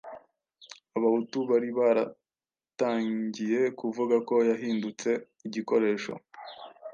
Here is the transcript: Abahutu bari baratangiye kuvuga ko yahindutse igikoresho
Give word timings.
Abahutu 0.97 1.37
bari 1.49 1.69
baratangiye 1.79 3.59
kuvuga 3.79 4.15
ko 4.27 4.35
yahindutse 4.49 5.09
igikoresho 5.47 6.13